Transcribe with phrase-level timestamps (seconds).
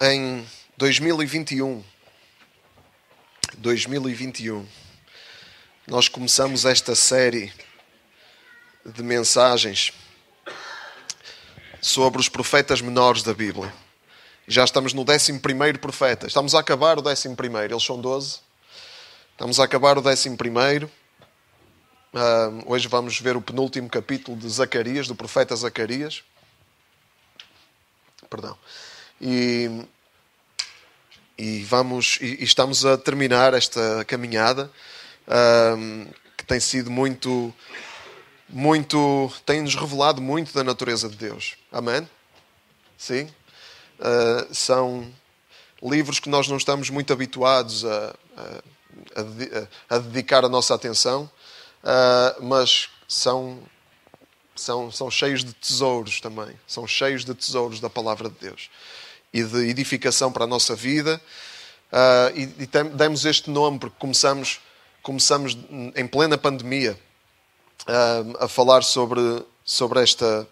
[0.00, 0.46] em
[0.78, 1.84] 2021.
[3.58, 4.66] 2021.
[5.86, 7.52] Nós começamos esta série
[8.84, 9.92] de mensagens
[11.82, 13.72] sobre os profetas menores da Bíblia.
[14.48, 15.38] Já estamos no 11
[15.78, 16.26] profeta.
[16.26, 17.28] Estamos a acabar o 11.
[17.64, 18.40] Eles são 12.
[19.32, 20.30] Estamos a acabar o 11.
[22.12, 26.24] Uh, hoje vamos ver o penúltimo capítulo de Zacarias, do profeta Zacarias.
[28.28, 28.56] Perdão.
[29.20, 29.84] E,
[31.36, 34.70] e vamos e, e estamos a terminar esta caminhada
[35.26, 37.54] uh, que tem sido muito
[38.48, 41.56] muito tem-nos revelado muito da natureza de Deus.
[41.70, 42.08] Amém?
[42.96, 43.24] Sim?
[43.98, 45.12] Uh, são
[45.82, 49.20] livros que nós não estamos muito habituados a, a,
[49.90, 51.30] a, a dedicar a nossa atenção,
[51.82, 53.62] uh, mas são,
[54.56, 56.58] são, são cheios de tesouros também.
[56.66, 58.70] São cheios de tesouros da palavra de Deus
[59.32, 61.20] e de edificação para a nossa vida.
[61.92, 64.60] Uh, e, e demos este nome porque começamos,
[65.02, 65.56] começamos
[65.96, 66.98] em plena pandemia
[67.88, 69.20] uh, a falar sobre,
[69.64, 70.46] sobre, esta,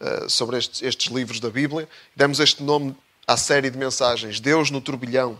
[0.00, 1.88] uh, sobre estes, estes, livros da Bíblia.
[2.14, 2.94] Demos este nome
[3.26, 5.38] à série de mensagens, Deus no Turbilhão.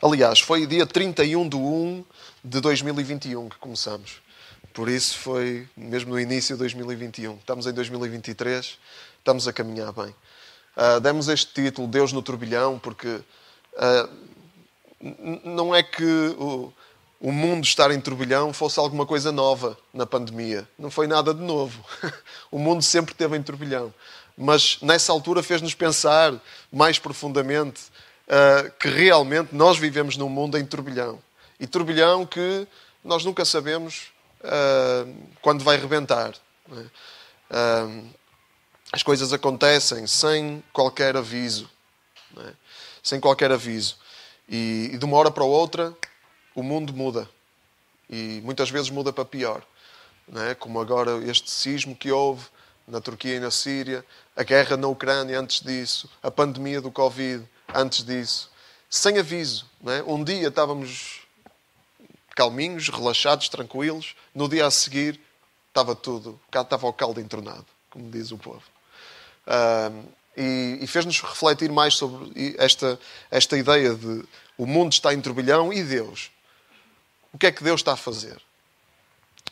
[0.00, 2.04] Aliás, foi dia 31 de 1
[2.44, 4.20] de 2021 que começamos.
[4.72, 7.36] Por isso foi mesmo no início de 2021.
[7.36, 8.78] Estamos em 2023,
[9.18, 10.14] estamos a caminhar bem.
[10.76, 14.08] Uh, demos este título, Deus no Turbilhão, porque uh,
[15.42, 16.04] não é que
[16.38, 16.72] o,
[17.20, 20.68] o mundo estar em turbilhão fosse alguma coisa nova na pandemia.
[20.78, 21.82] Não foi nada de novo.
[22.50, 23.92] o mundo sempre esteve em turbilhão.
[24.36, 26.34] Mas nessa altura fez-nos pensar
[26.70, 27.84] mais profundamente
[28.28, 31.18] uh, que realmente nós vivemos num mundo em turbilhão.
[31.58, 32.68] E turbilhão que
[33.02, 34.12] nós nunca sabemos
[35.40, 36.34] quando vai rebentar.
[36.70, 38.08] Uh,
[38.92, 41.68] as coisas acontecem sem qualquer aviso.
[43.02, 43.98] Sem qualquer aviso.
[44.48, 45.96] E, e de uma hora para outra
[46.54, 47.28] o mundo muda.
[48.08, 49.62] E muitas vezes muda para pior.
[50.48, 50.54] É?
[50.54, 52.46] Como agora este sismo que houve
[52.86, 54.04] na Turquia e na Síria,
[54.36, 57.44] a guerra na Ucrânia antes disso, a pandemia do Covid
[57.74, 58.50] antes disso.
[58.88, 59.68] Sem aviso.
[59.86, 60.02] É?
[60.04, 61.22] Um dia estávamos
[62.34, 64.14] calminhos, relaxados, tranquilos.
[64.34, 65.20] No dia a seguir
[65.68, 68.75] estava tudo, estava o caldo entornado, como diz o povo.
[70.36, 72.98] E, e fez-nos refletir mais sobre esta,
[73.30, 74.24] esta ideia de
[74.58, 76.30] o mundo está em turbilhão e Deus
[77.36, 78.40] o que é que Deus está a fazer.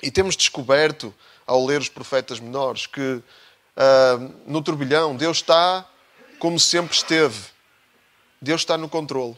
[0.03, 1.15] E temos descoberto,
[1.47, 5.87] ao ler os profetas menores, que uh, no turbilhão Deus está
[6.39, 7.39] como sempre esteve.
[8.41, 9.37] Deus está no controle.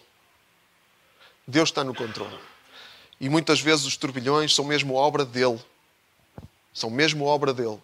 [1.44, 2.38] Deus está no controle.
[3.20, 5.60] E muitas vezes os turbilhões são mesmo obra dele.
[6.72, 7.82] São mesmo obra dele.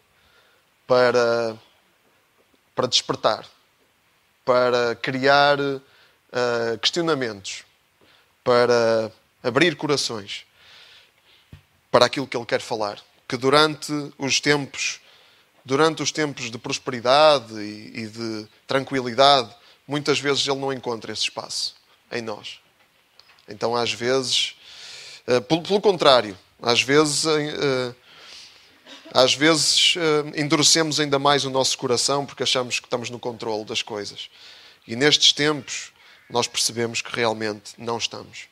[0.87, 1.59] Para,
[2.75, 3.47] para despertar.
[4.45, 7.65] Para criar uh, questionamentos.
[8.43, 9.13] Para
[9.43, 10.45] abrir corações
[11.91, 12.99] para aquilo que ele quer falar.
[13.29, 15.01] Que durante os tempos,
[15.65, 19.55] durante os tempos de prosperidade e, e de tranquilidade,
[19.87, 21.77] muitas vezes ele não encontra esse espaço
[22.11, 22.61] em nós.
[23.49, 24.57] Então, às vezes,
[25.27, 27.95] uh, pelo, pelo, contrário, às vezes, uh,
[29.13, 33.65] às vezes uh, endurecemos ainda mais o nosso coração porque achamos que estamos no controle
[33.65, 34.31] das coisas.
[34.89, 35.93] E nestes tempos,
[36.31, 38.47] nós percebemos que realmente não estamos.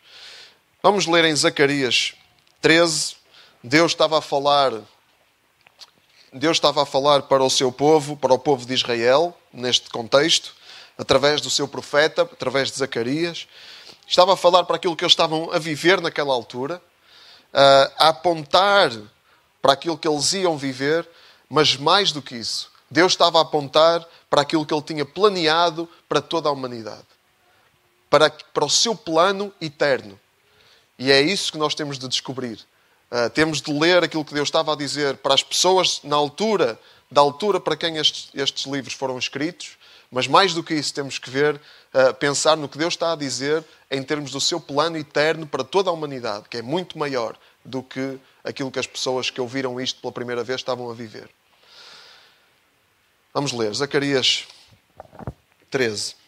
[0.83, 2.15] Vamos ler em Zacarias
[2.61, 3.17] 13,
[3.65, 4.73] Deus estava a falar
[6.33, 10.55] Deus estava a falar para o seu povo, para o povo de Israel, neste contexto,
[10.97, 13.49] através do seu profeta, através de Zacarias.
[14.07, 16.81] Estava a falar para aquilo que eles estavam a viver naquela altura,
[17.53, 18.93] a apontar
[19.61, 21.09] para aquilo que eles iam viver,
[21.49, 25.89] mas mais do que isso, Deus estava a apontar para aquilo que ele tinha planeado
[26.09, 27.07] para toda a humanidade,
[28.09, 30.19] para, para o seu plano eterno.
[30.99, 32.59] E é isso que nós temos de descobrir.
[33.11, 36.79] Uh, temos de ler aquilo que Deus estava a dizer para as pessoas na altura,
[37.11, 39.77] da altura para quem estes, estes livros foram escritos,
[40.11, 41.61] mas mais do que isso, temos que ver,
[41.95, 45.65] uh, pensar no que Deus está a dizer em termos do seu plano eterno para
[45.65, 49.81] toda a humanidade, que é muito maior do que aquilo que as pessoas que ouviram
[49.81, 51.29] isto pela primeira vez estavam a viver.
[53.33, 54.47] Vamos ler, Zacarias
[55.71, 56.21] 13.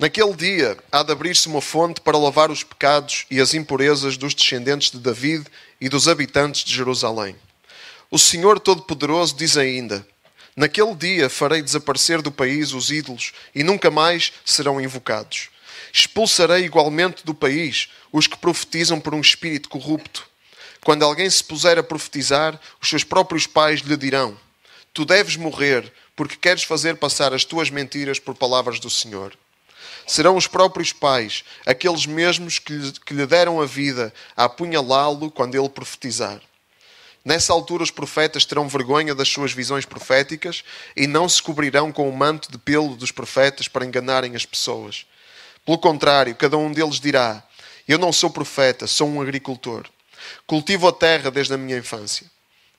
[0.00, 4.32] Naquele dia há de abrir-se uma fonte para lavar os pecados e as impurezas dos
[4.32, 5.46] descendentes de David
[5.78, 7.36] e dos habitantes de Jerusalém.
[8.10, 10.04] O Senhor Todo-Poderoso diz ainda:
[10.60, 15.48] Naquele dia farei desaparecer do país os ídolos e nunca mais serão invocados.
[15.90, 20.28] Expulsarei igualmente do país os que profetizam por um espírito corrupto.
[20.84, 24.38] Quando alguém se puser a profetizar, os seus próprios pais lhe dirão:
[24.92, 29.32] Tu deves morrer, porque queres fazer passar as tuas mentiras por palavras do Senhor.
[30.06, 35.70] Serão os próprios pais, aqueles mesmos que lhe, deram a vida, a apunhalá-lo quando ele
[35.70, 36.38] profetizar.
[37.30, 40.64] Nessa altura, os profetas terão vergonha das suas visões proféticas
[40.96, 45.06] e não se cobrirão com o manto de pelo dos profetas para enganarem as pessoas.
[45.64, 47.40] Pelo contrário, cada um deles dirá:
[47.86, 49.86] Eu não sou profeta, sou um agricultor.
[50.44, 52.26] Cultivo a terra desde a minha infância.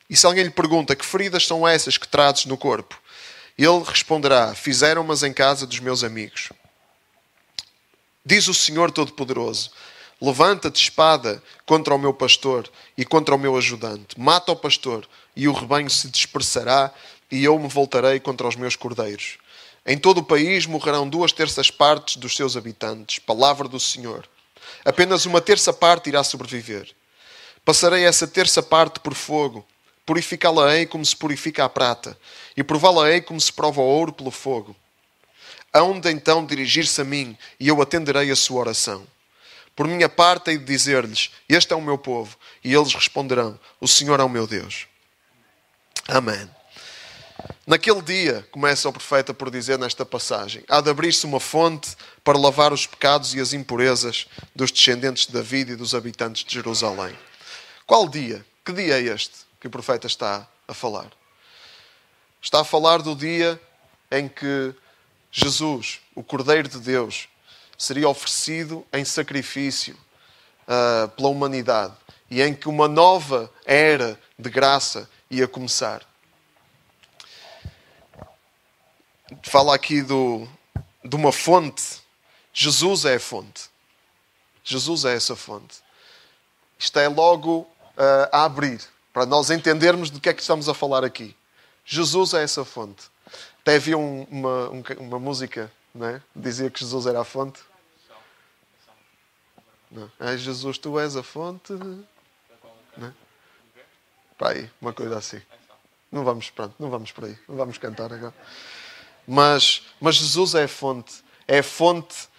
[0.09, 3.00] E se alguém lhe pergunta que feridas são essas que trazes no corpo,
[3.57, 6.50] ele responderá: Fizeram-mas em casa dos meus amigos.
[8.25, 9.71] Diz o Senhor Todo-Poderoso:
[10.22, 14.20] Levanta-te espada contra o meu pastor e contra o meu ajudante.
[14.20, 16.92] Mata o pastor e o rebanho se dispersará
[17.32, 19.40] e eu me voltarei contra os meus cordeiros.
[19.84, 23.18] Em todo o país morrerão duas terças partes dos seus habitantes.
[23.18, 24.30] Palavra do Senhor.
[24.86, 26.94] Apenas uma terça parte irá sobreviver.
[27.66, 29.66] Passarei essa terça parte por fogo.
[30.06, 32.18] Purificá-la-ei como se purifica a prata,
[32.58, 34.76] e prová-la-ei como se prova o ouro pelo fogo.
[35.74, 39.08] Hão de então dirigir-se a mim, e eu atenderei a sua oração.
[39.76, 42.38] Por minha parte, hei de dizer-lhes: Este é o meu povo.
[42.64, 44.88] E eles responderão: O Senhor é o meu Deus.
[46.08, 46.50] Amém.
[47.66, 52.38] Naquele dia, começa o profeta por dizer nesta passagem: há de abrir-se uma fonte para
[52.38, 57.18] lavar os pecados e as impurezas dos descendentes de David e dos habitantes de Jerusalém.
[57.86, 58.46] Qual dia?
[58.66, 61.12] Que dia é este que o profeta está a falar?
[62.42, 63.60] Está a falar do dia
[64.12, 64.74] em que
[65.32, 67.30] Jesus, o Cordeiro de Deus,
[67.81, 69.98] seria oferecido em sacrifício
[70.68, 71.95] uh, pela humanidade
[72.30, 76.04] e em que uma nova era de graça ia começar.
[79.42, 80.48] Fala aqui do,
[81.04, 82.04] de uma fonte.
[82.54, 83.63] Jesus é a fonte.
[84.63, 85.77] Jesus é essa fonte.
[86.77, 88.80] Isto é logo uh, a abrir,
[89.12, 91.36] para nós entendermos do que é que estamos a falar aqui.
[91.84, 93.06] Jesus é essa fonte.
[93.62, 96.22] Até havia um, uma, um, uma música, não é?
[96.36, 97.71] dizia que Jesus era a fonte.
[99.92, 100.10] Não.
[100.20, 101.74] É Jesus, tu és a fonte.
[101.74, 103.12] Não é?
[104.38, 105.42] Para aí, uma coisa assim.
[106.12, 107.38] Não vamos, pronto, não vamos por aí.
[107.48, 108.34] Não vamos cantar agora.
[109.28, 111.24] Mas, mas Jesus é a fonte.
[111.48, 112.30] É a fonte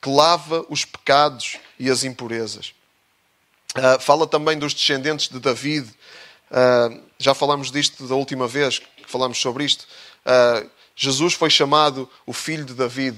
[0.00, 2.74] que lava os pecados e as impurezas.
[3.76, 5.88] Uh, fala também dos descendentes de David.
[6.50, 9.86] Uh, já falamos disto da última vez que falamos sobre isto.
[10.26, 13.16] Uh, Jesus foi chamado o filho de David.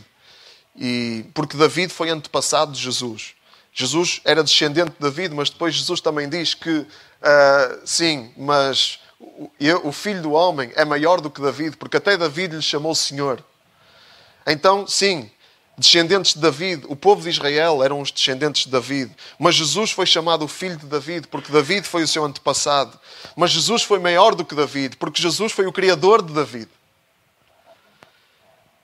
[0.77, 3.35] E, porque David foi antepassado de Jesus.
[3.75, 6.87] Jesus era descendente de David, mas depois Jesus também diz que, uh,
[7.85, 9.51] sim, mas o,
[9.83, 13.45] o filho do homem é maior do que David, porque até David lhe chamou Senhor.
[14.47, 15.29] Então, sim,
[15.77, 19.11] descendentes de David, o povo de Israel eram os descendentes de David,
[19.41, 22.97] mas Jesus foi chamado o filho de David, porque David foi o seu antepassado.
[23.35, 26.69] Mas Jesus foi maior do que David, porque Jesus foi o criador de David.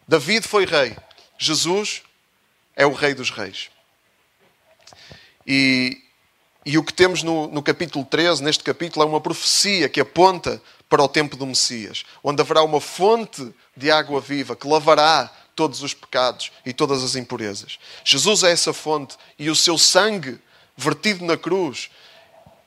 [0.09, 0.97] David foi rei,
[1.39, 2.03] Jesus
[2.75, 3.71] é o rei dos reis.
[5.53, 6.01] E,
[6.65, 10.63] e o que temos no, no capítulo 13, neste capítulo, é uma profecia que aponta
[10.89, 15.83] para o tempo do Messias, onde haverá uma fonte de água viva que lavará todos
[15.83, 17.81] os pecados e todas as impurezas.
[18.05, 20.39] Jesus é essa fonte e o seu sangue
[20.77, 21.91] vertido na cruz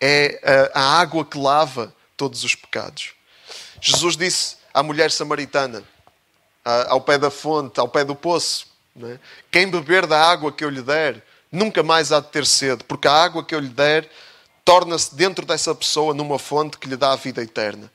[0.01, 3.13] é a, a água que lava todos os pecados.
[3.79, 5.85] Jesus disse à mulher samaritana,
[6.89, 8.67] ao pé da fonte, ao pé do poço:
[9.01, 9.17] é?
[9.49, 13.07] Quem beber da água que eu lhe der nunca mais há de ter sede, porque
[13.07, 14.09] a água que eu lhe der
[14.65, 17.91] torna-se dentro dessa pessoa numa fonte que lhe dá a vida eterna.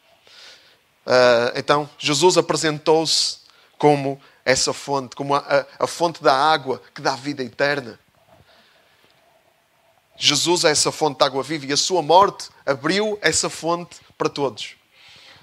[1.05, 3.39] Uh, então, Jesus apresentou-se
[3.77, 7.99] como essa fonte, como a, a, a fonte da água que dá a vida eterna.
[10.17, 14.29] Jesus é essa fonte de água viva e a sua morte abriu essa fonte para
[14.29, 14.75] todos.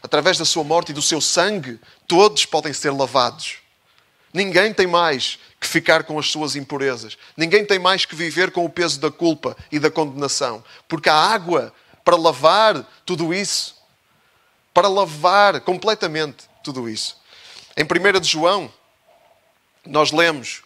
[0.03, 3.64] Através da sua morte e do seu sangue, todos podem ser lavados.
[4.36, 7.18] Ninguém tem mais que ficar com as suas impurezas.
[7.38, 10.62] Ninguém tem mais que viver com o peso da culpa e da condenação.
[10.89, 11.74] Porque há água
[12.04, 13.77] para lavar tudo isso.
[14.74, 17.18] Para lavar completamente tudo isso.
[17.77, 18.70] Em 1 de João,
[19.86, 20.63] nós lemos: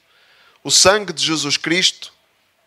[0.64, 2.12] O sangue de Jesus Cristo,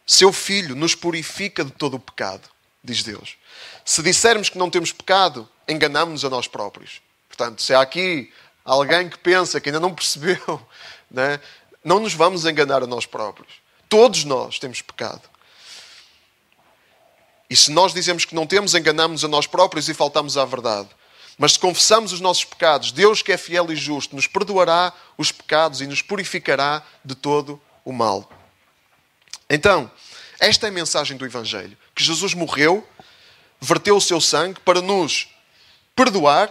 [0.07, 2.49] seu Filho, nos purifica de todo o pecado,
[2.83, 3.37] diz Deus.
[3.85, 7.03] Se dissermos que não temos pecado, enganamos-nos a nós próprios.
[7.29, 8.33] Portanto, se há aqui
[8.65, 10.67] alguém que pensa que ainda não percebeu,
[11.11, 11.41] né,
[11.85, 13.53] não nos vamos enganar a nós próprios.
[13.89, 15.23] Todos nós temos pecado.
[17.51, 20.89] E se nós dizemos que não temos, enganamos a nós próprios e faltamos à verdade.
[21.37, 25.33] Mas se confessamos os nossos pecados, Deus, que é fiel e justo, nos perdoará os
[25.33, 28.31] pecados e nos purificará de todo o mal.
[29.51, 29.91] Então,
[30.41, 32.87] esta é a mensagem do Evangelho: que Jesus morreu,
[33.61, 35.29] verteu o seu sangue para nos
[35.95, 36.49] perdoar,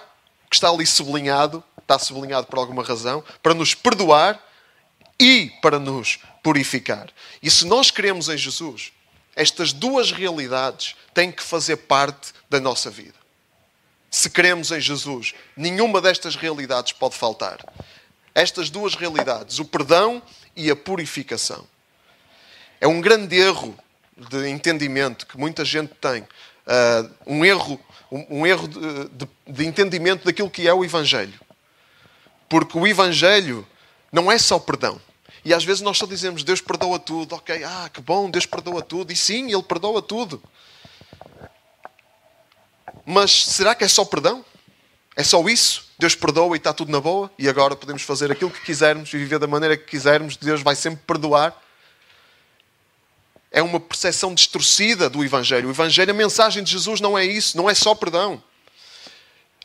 [0.50, 4.42] que está ali sublinhado, está sublinhado por alguma razão, para nos perdoar
[5.20, 7.10] e para nos purificar.
[7.44, 8.94] E se nós queremos em Jesus,
[9.36, 13.20] estas duas realidades têm que fazer parte da nossa vida.
[14.10, 17.60] Se queremos em Jesus, nenhuma destas realidades pode faltar.
[18.34, 20.22] Estas duas realidades, o perdão
[20.56, 21.68] e a purificação.
[22.80, 23.78] É um grande erro
[24.18, 26.24] de entendimento que muita gente tem.
[26.24, 27.80] Uh, um erro,
[28.12, 28.80] um, um erro de,
[29.10, 31.40] de, de entendimento daquilo que é o Evangelho.
[32.52, 33.66] Porque o Evangelho
[34.12, 35.00] não é só perdão.
[35.46, 38.82] E às vezes nós só dizemos Deus perdoa tudo, ok, ah, que bom, Deus perdoa
[38.82, 39.14] tudo.
[39.14, 40.44] E sim, Ele perdoa tudo.
[43.06, 44.44] Mas será que é só perdão?
[45.16, 45.90] É só isso?
[45.98, 47.32] Deus perdoa e está tudo na boa?
[47.40, 50.76] E agora podemos fazer aquilo que quisermos e viver da maneira que quisermos, Deus vai
[50.76, 51.58] sempre perdoar?
[53.50, 55.70] É uma percepção distorcida do Evangelho.
[55.70, 58.44] O Evangelho, a mensagem de Jesus não é isso, não é só perdão.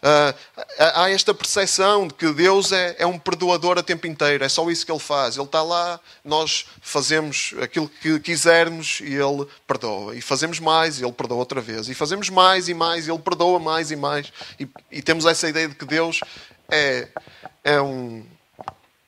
[0.02, 0.36] Uh,
[0.78, 4.68] há esta percepção de que Deus é, é, um perdoador a tempo inteiro, é só
[4.70, 5.36] isso que Ele faz.
[5.36, 10.14] Ele está lá, nós fazemos aquilo que quisermos e Ele perdoa.
[10.14, 11.88] E fazemos mais e Ele perdoa outra vez.
[11.88, 14.32] E fazemos mais e mais e Ele perdoa mais e mais.
[14.60, 16.20] E, e temos essa ideia de que Deus
[16.68, 17.08] é,
[17.64, 18.24] é um.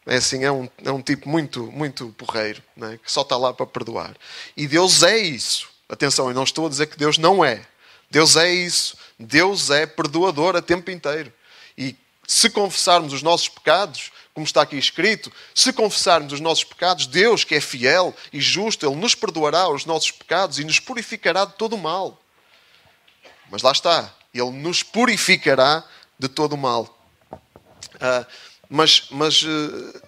[0.07, 2.97] É assim, é um, é um tipo muito, muito porreiro, é?
[2.97, 4.17] que só está lá para perdoar.
[4.57, 5.69] E Deus é isso.
[5.87, 7.61] Atenção, eu não estou a dizer que Deus não é.
[8.11, 8.97] Deus é isso.
[9.19, 11.33] Deus é perdoador a tempo inteiro.
[11.77, 11.97] E
[12.27, 17.43] se confessarmos os nossos pecados, como está aqui escrito, se confessarmos os nossos pecados, Deus,
[17.43, 21.55] que é fiel e justo, Ele nos perdoará os nossos pecados e nos purificará de
[21.55, 22.23] todo o mal.
[23.51, 25.83] Mas lá está, Ele nos purificará
[26.19, 26.95] de todo o mal.
[27.33, 28.27] Uh,
[28.69, 30.08] mas mas uh,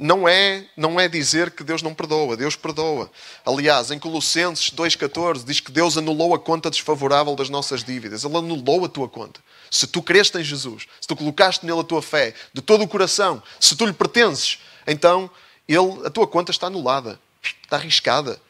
[0.00, 3.10] não é, não é dizer que Deus não perdoa, Deus perdoa.
[3.44, 8.24] Aliás, em Colossenses 2,14 diz que Deus anulou a conta desfavorável das nossas dívidas.
[8.24, 9.40] Ele anulou a tua conta.
[9.70, 12.88] Se tu creste em Jesus, se tu colocaste nele a tua fé de todo o
[12.88, 15.30] coração, se tu lhe pertences, então
[15.68, 18.40] ele, a tua conta está anulada, está arriscada,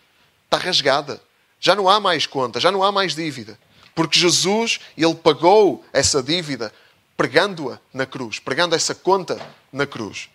[0.44, 1.20] está rasgada.
[1.58, 3.58] Já não há mais conta, já não há mais dívida.
[3.92, 6.72] Porque Jesus, ele pagou essa dívida
[7.16, 9.36] pregando-a na cruz, pregando essa conta
[9.72, 10.28] na cruz.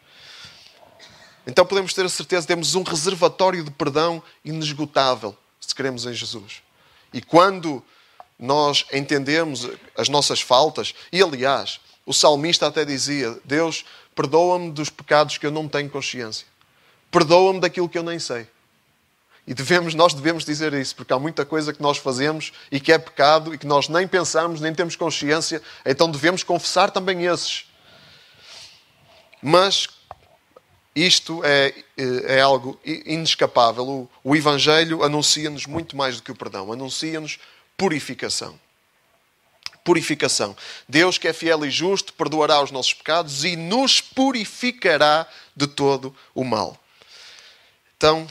[1.48, 6.62] Então podemos ter a certeza temos um reservatório de perdão inesgotável, se queremos em Jesus.
[7.14, 7.84] E quando
[8.38, 15.38] nós entendemos as nossas faltas, e aliás, o salmista até dizia: Deus, perdoa-me dos pecados
[15.38, 16.48] que eu não tenho consciência.
[17.12, 18.48] Perdoa-me daquilo que eu nem sei.
[19.48, 22.92] E devemos, nós devemos dizer isso, porque há muita coisa que nós fazemos e que
[22.92, 27.66] é pecado e que nós nem pensamos, nem temos consciência, então devemos confessar também esses.
[29.42, 29.88] Mas
[30.96, 33.86] isto é, é algo inescapável.
[33.86, 37.38] O, o Evangelho anuncia-nos muito mais do que o perdão, anuncia-nos
[37.78, 38.58] purificação.
[39.84, 40.56] Purificação.
[40.88, 46.16] Deus, que é fiel e justo, perdoará os nossos pecados e nos purificará de todo
[46.34, 46.82] o mal.
[47.98, 48.26] Então,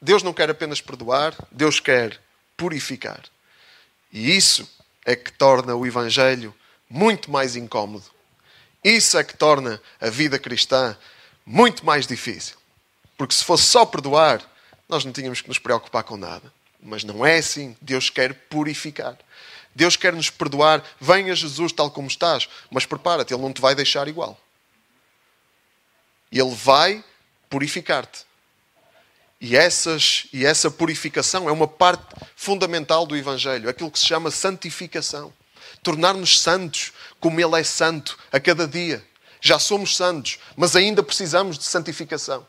[0.00, 2.20] Deus não quer apenas perdoar, Deus quer
[2.56, 3.22] purificar.
[4.12, 4.68] E isso
[5.04, 6.54] é que torna o Evangelho
[6.88, 8.04] muito mais incómodo.
[8.82, 10.96] Isso é que torna a vida cristã
[11.48, 12.56] muito mais difícil.
[13.16, 14.42] Porque se fosse só perdoar,
[14.86, 16.52] nós não tínhamos que nos preocupar com nada.
[16.80, 17.74] Mas não é assim.
[17.80, 19.16] Deus quer purificar.
[19.74, 20.84] Deus quer nos perdoar.
[21.00, 24.38] Venha Jesus tal como estás, mas prepara-te, Ele não te vai deixar igual.
[26.30, 27.02] Ele vai
[27.48, 28.26] purificar-te.
[29.40, 34.30] E, essas, e essa purificação é uma parte fundamental do Evangelho, aquilo que se chama
[34.30, 35.32] santificação.
[35.82, 39.02] Tornar-nos santos como Ele é santo a cada dia.
[39.40, 42.46] Já somos santos, mas ainda precisamos de santificação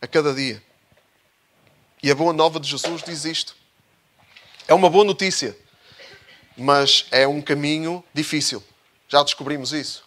[0.00, 0.62] a cada dia.
[2.02, 3.56] E a boa nova de Jesus diz isto.
[4.68, 5.56] É uma boa notícia,
[6.56, 8.62] mas é um caminho difícil.
[9.08, 10.04] Já descobrimos isso.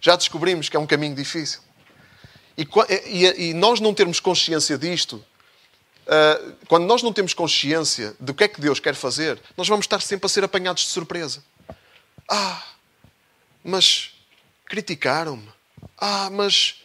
[0.00, 1.60] Já descobrimos que é um caminho difícil.
[2.56, 2.66] E,
[3.06, 5.24] e, e nós não termos consciência disto,
[6.06, 9.84] uh, quando nós não temos consciência do que é que Deus quer fazer, nós vamos
[9.84, 11.42] estar sempre a ser apanhados de surpresa.
[12.28, 12.62] Ah,
[13.64, 14.09] mas
[14.70, 15.48] criticaram-me.
[15.98, 16.76] Ah, mas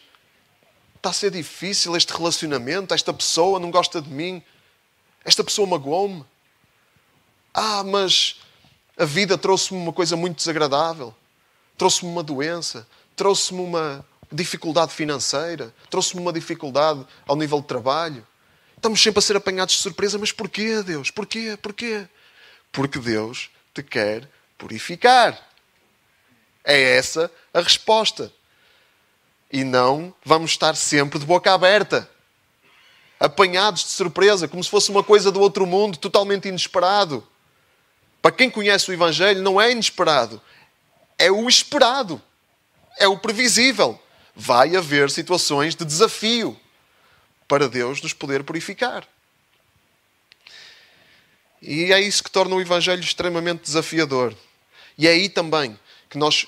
[0.96, 4.42] está a ser difícil este relacionamento, esta pessoa não gosta de mim,
[5.24, 6.26] esta pessoa magoou-me.
[7.54, 8.42] Ah, mas
[8.98, 11.14] a vida trouxe-me uma coisa muito desagradável,
[11.78, 18.26] trouxe-me uma doença, trouxe-me uma dificuldade financeira, trouxe-me uma dificuldade ao nível de trabalho.
[18.76, 21.12] Estamos sempre a ser apanhados de surpresa, mas porquê, Deus?
[21.12, 21.56] Porquê?
[21.62, 22.08] Porquê?
[22.72, 24.28] Porque Deus te quer
[24.58, 25.40] purificar.
[26.64, 28.32] É essa a resposta.
[29.52, 32.10] E não vamos estar sempre de boca aberta,
[33.20, 37.26] apanhados de surpresa, como se fosse uma coisa do outro mundo, totalmente inesperado.
[38.22, 40.42] Para quem conhece o Evangelho, não é inesperado,
[41.18, 42.22] é o esperado,
[42.98, 44.00] é o previsível.
[44.36, 46.60] Vai haver situações de desafio
[47.48, 49.08] para Deus nos poder purificar.
[51.62, 54.36] E é isso que torna o Evangelho extremamente desafiador.
[54.98, 56.48] E é aí também que nós,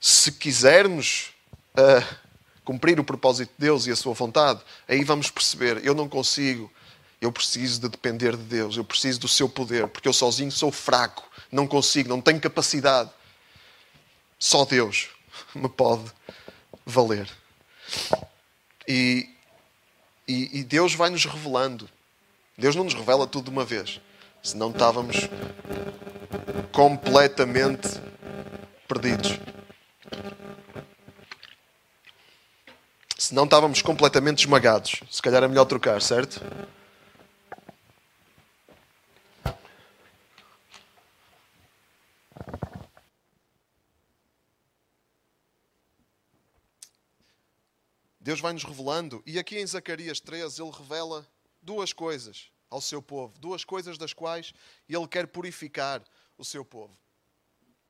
[0.00, 1.32] se quisermos
[1.76, 2.16] uh,
[2.64, 6.70] cumprir o propósito de Deus e a sua vontade, aí vamos perceber: eu não consigo,
[7.20, 10.70] eu preciso de depender de Deus, eu preciso do seu poder, porque eu sozinho sou
[10.70, 13.10] fraco, não consigo, não tenho capacidade.
[14.38, 15.08] Só Deus
[15.54, 16.04] me pode
[16.86, 17.28] valer.
[18.86, 19.28] E,
[20.26, 21.88] e, e Deus vai nos revelando.
[22.56, 24.00] Deus não nos revela tudo de uma vez,
[24.42, 25.16] senão estávamos
[26.72, 27.88] completamente
[28.86, 29.38] perdidos.
[33.18, 35.02] Senão estávamos completamente esmagados.
[35.10, 36.40] Se calhar é melhor trocar, certo?
[48.28, 51.26] Deus vai nos revelando, e aqui em Zacarias 13 ele revela
[51.62, 54.52] duas coisas ao seu povo, duas coisas das quais
[54.88, 56.02] ele quer purificar
[56.36, 56.94] o seu povo.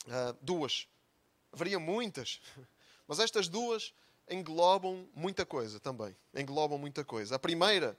[0.07, 0.87] Uh, duas.
[1.53, 2.41] Haveria muitas,
[3.07, 3.93] mas estas duas
[4.31, 6.15] englobam muita coisa também.
[6.35, 7.37] Englobam muita coisa.
[7.37, 7.99] A primeira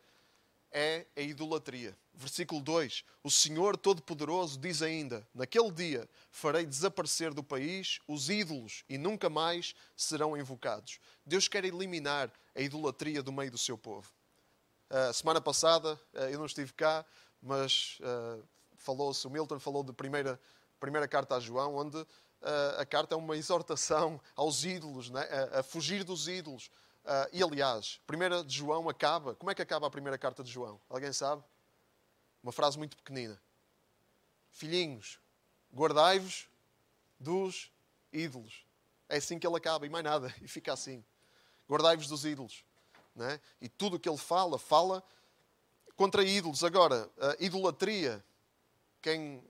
[0.72, 1.98] é a idolatria.
[2.14, 8.84] Versículo 2: O Senhor Todo-Poderoso diz ainda: Naquele dia farei desaparecer do país os ídolos
[8.88, 11.00] e nunca mais serão invocados.
[11.26, 14.12] Deus quer eliminar a idolatria do meio do seu povo.
[14.90, 17.06] Uh, semana passada, uh, eu não estive cá,
[17.42, 18.44] mas uh,
[18.76, 20.40] falou-se, o Milton falou da primeira,
[20.80, 22.06] primeira carta a João, onde
[22.78, 25.22] a carta é uma exortação aos ídolos, né?
[25.54, 26.72] a, a fugir dos ídolos,
[27.10, 29.34] Uh, e aliás, a primeira de João acaba.
[29.34, 30.80] Como é que acaba a primeira carta de João?
[30.88, 31.44] Alguém sabe?
[32.44, 33.42] Uma frase muito pequenina.
[34.52, 35.20] Filhinhos,
[35.74, 36.48] guardai-vos
[37.20, 37.72] dos
[38.14, 38.64] ídolos.
[39.08, 41.04] É assim que ele acaba, e mais nada, e fica assim.
[41.68, 42.64] Guardai-vos dos ídolos.
[43.16, 43.40] Né?
[43.60, 45.04] E tudo o que ele fala, fala
[45.96, 46.64] contra ídolos.
[46.64, 48.24] Agora, idolatria,
[49.02, 49.44] quem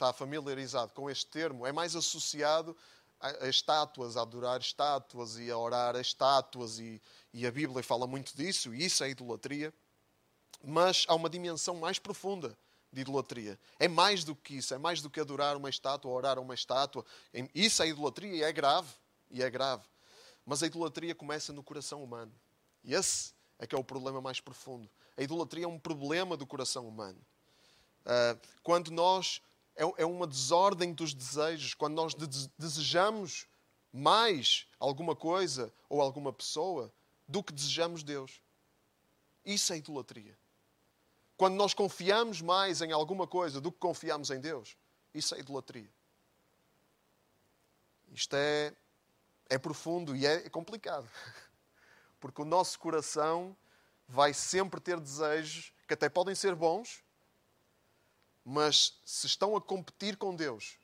[0.00, 2.74] está familiarizado com este termo, é mais associado
[3.20, 7.00] a, estátuas, a adorar estátuas e a orar a estátuas, e,
[7.34, 9.72] e a Bíblia fala muito disso, e isso é idolatria.
[10.64, 12.56] Mas há uma dimensão mais profunda
[12.90, 13.58] de idolatria.
[13.78, 16.54] É mais do que isso, é mais do que adorar uma estátua, orar a uma
[16.54, 17.04] estátua.
[17.54, 18.88] Isso é idolatria e é grave,
[19.30, 19.84] e é grave.
[20.46, 22.32] Mas a idolatria começa no coração humano.
[22.82, 24.88] E esse é que é o problema mais profundo.
[25.16, 27.20] A idolatria é um problema do coração humano.
[28.04, 29.42] Ah, quando nós
[29.76, 32.14] é, é uma desordem dos desejos, quando nós
[32.58, 33.46] desejamos
[33.92, 36.92] mais alguma coisa ou alguma pessoa
[37.26, 38.42] do que desejamos Deus.
[39.44, 40.38] Isso é idolatria.
[41.36, 44.76] Quando nós confiamos mais em alguma coisa do que confiamos em Deus,
[45.14, 45.90] isso é idolatria.
[48.12, 48.74] Isto é,
[49.48, 51.08] é profundo e é complicado.
[52.20, 53.56] Porque o nosso coração
[54.06, 57.02] vai sempre ter desejos que até podem ser bons,
[58.44, 60.78] mas se estão a competir com Deus,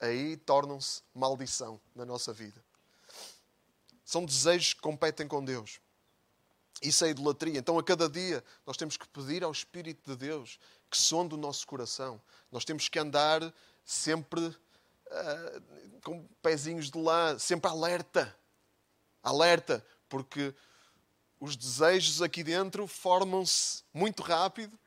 [0.00, 2.62] aí tornam-se maldição na nossa vida.
[4.04, 5.80] São desejos que competem com Deus.
[6.82, 7.58] Isso é idolatria.
[7.58, 10.58] Então, a cada dia, nós temos que pedir ao Espírito de Deus
[10.90, 12.20] que sonde o nosso coração.
[12.50, 13.40] Nós temos que andar
[13.84, 18.36] sempre uh, com pezinhos de lã, sempre alerta.
[19.22, 20.52] Alerta, porque
[21.38, 24.78] os desejos aqui dentro formam-se muito rápido,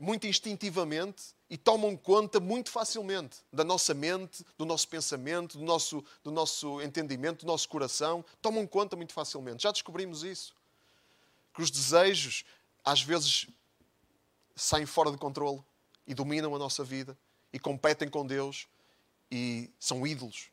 [0.00, 6.04] muito instintivamente, e tomam conta muito facilmente da nossa mente, do nosso pensamento, do nosso,
[6.22, 8.24] do nosso entendimento, do nosso coração.
[8.40, 9.64] Tomam conta muito facilmente.
[9.64, 10.54] Já descobrimos isso.
[11.52, 12.44] Que os desejos,
[12.84, 13.48] às vezes,
[14.54, 15.60] saem fora de controle
[16.06, 17.18] e dominam a nossa vida
[17.52, 18.68] e competem com Deus
[19.28, 20.50] e são ídolos.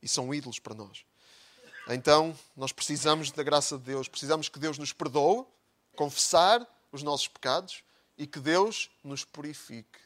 [0.00, 1.04] E são ídolos para nós.
[1.90, 5.44] Então, nós precisamos da graça de Deus, precisamos que Deus nos perdoe,
[5.94, 7.84] confessar os nossos pecados
[8.16, 10.00] e que Deus nos purifique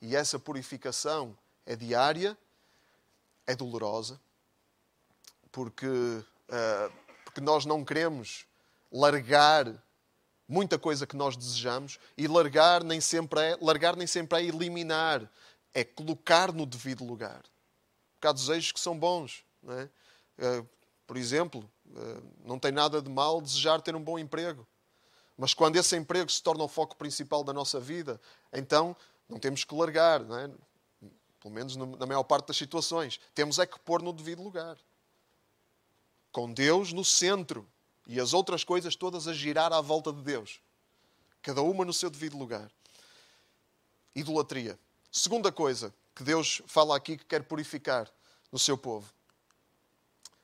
[0.00, 2.36] e essa purificação é diária,
[3.46, 4.20] é dolorosa,
[5.52, 6.92] porque, uh,
[7.24, 8.46] porque nós não queremos
[8.90, 9.66] largar
[10.48, 15.30] muita coisa que nós desejamos e largar nem sempre é, largar nem sempre é eliminar,
[15.74, 17.42] é colocar no devido lugar.
[18.14, 19.44] Porque há desejos que são bons.
[19.68, 19.88] É?
[20.44, 20.68] Uh,
[21.06, 24.66] por exemplo, uh, não tem nada de mal desejar ter um bom emprego.
[25.40, 28.20] Mas quando esse emprego se torna o foco principal da nossa vida,
[28.52, 28.94] então
[29.26, 30.50] não temos que largar, não é?
[31.40, 33.18] pelo menos na maior parte das situações.
[33.34, 34.76] Temos é que pôr no devido lugar.
[36.30, 37.66] Com Deus no centro
[38.06, 40.60] e as outras coisas todas a girar à volta de Deus.
[41.40, 42.70] Cada uma no seu devido lugar.
[44.14, 44.78] Idolatria.
[45.10, 48.12] Segunda coisa que Deus fala aqui que quer purificar
[48.52, 49.10] no seu povo.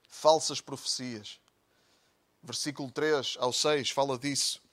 [0.09, 1.39] Falsas profecias.
[2.43, 4.65] Versículo 3 ao 6 fala disso.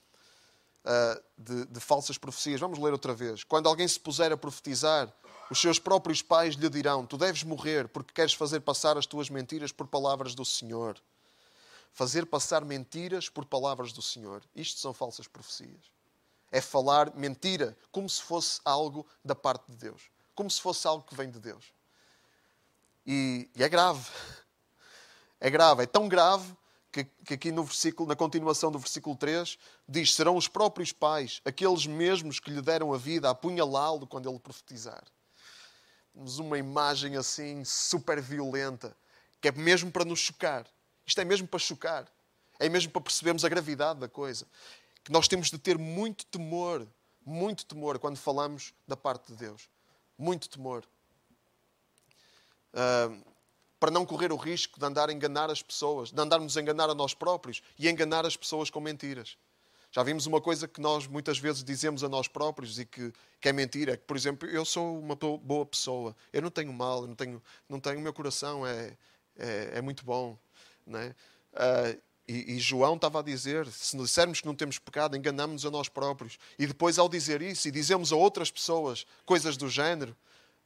[0.84, 2.60] Uh, de, de falsas profecias.
[2.60, 3.44] Vamos ler outra vez.
[3.44, 5.14] Quando alguém se puser a profetizar,
[5.50, 9.30] os seus próprios pais lhe dirão: Tu deves morrer porque queres fazer passar as tuas
[9.30, 10.98] mentiras por palavras do Senhor.
[11.94, 14.42] Fazer passar mentiras por palavras do Senhor.
[14.56, 15.92] Isto são falsas profecias.
[16.52, 20.02] É falar mentira como se fosse algo da parte de Deus.
[20.34, 21.72] Como se fosse algo que vem de Deus.
[23.06, 24.10] E, e é grave.
[25.40, 25.84] É grave.
[25.84, 26.56] É tão grave
[26.94, 29.58] que, que, aqui no versículo, na continuação do versículo 3,
[29.90, 34.30] diz: Serão os próprios pais, aqueles mesmos que lhe deram a vida, a apunhalá-lo quando
[34.30, 35.04] ele profetizar.
[36.14, 38.96] Temos uma imagem assim super violenta,
[39.42, 40.68] que é mesmo para nos chocar.
[41.04, 42.08] Isto é mesmo para chocar.
[42.60, 44.46] É mesmo para percebermos a gravidade da coisa.
[45.04, 46.88] Que nós temos de ter muito temor,
[47.26, 49.68] muito temor quando falamos da parte de Deus.
[50.16, 50.86] Muito temor.
[52.72, 53.33] Uh,
[53.84, 56.90] para não correr o risco de andar a enganar as pessoas, de andarmos a enganar
[56.90, 59.38] a nós próprios e a enganar as pessoas com mentiras.
[59.92, 63.50] Já vimos uma coisa que nós muitas vezes dizemos a nós próprios e que, que
[63.50, 63.92] é mentira.
[63.92, 67.16] É que, por exemplo, eu sou uma boa pessoa, eu não tenho mal, eu não
[67.16, 68.96] tenho, não tenho o meu coração é,
[69.38, 70.38] é, é muito bom.
[70.88, 71.14] Né?
[71.52, 75.70] Uh, e, e, João estava a dizer: se dissermos que não temos pecado, enganamos-nos a
[75.70, 76.40] nós próprios.
[76.58, 80.16] E depois, ao dizer isso, e dizemos a outras pessoas coisas do género,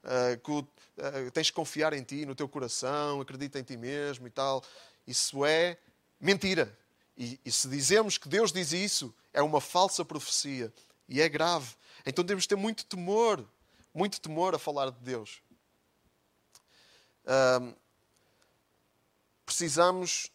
[0.03, 4.27] uh, que uh, tens que confiar em ti, no teu coração, acredita em ti mesmo
[4.27, 4.63] e tal,
[5.05, 5.77] isso é
[6.19, 6.77] mentira.
[7.17, 10.71] E, e se dizemos que Deus diz isso, é uma falsa profecia
[11.07, 11.75] e é grave.
[12.05, 13.45] Então temos de ter muito temor,
[13.93, 15.41] muito temor a falar de Deus.
[19.45, 20.31] precisamos